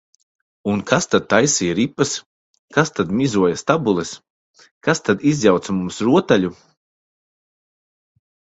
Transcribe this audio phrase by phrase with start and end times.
[0.71, 2.13] Un kas tad taisīja ripas,
[2.79, 4.15] kas tad mizoja stabules,
[4.89, 6.53] kas tad izjauca mums rotaļu?